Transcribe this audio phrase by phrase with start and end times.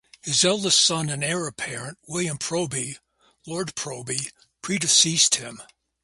[0.23, 2.97] His eldest son and heir apparent, William Proby,
[3.45, 4.31] Lord Proby,
[4.63, 5.61] predeceased him.